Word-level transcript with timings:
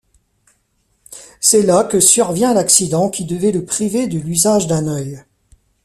C'est 1.39 1.61
là 1.61 1.83
que 1.83 1.99
survient 1.99 2.55
l'accident 2.55 3.11
qui 3.11 3.23
devait 3.23 3.51
le 3.51 3.65
priver 3.65 4.07
de 4.07 4.17
l'usage 4.17 4.65
d'un 4.65 4.87
œil. 4.87 5.23